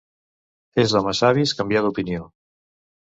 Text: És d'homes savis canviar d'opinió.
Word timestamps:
És 0.85 0.95
d'homes 0.95 1.21
savis 1.25 1.53
canviar 1.59 1.85
d'opinió. 1.85 2.25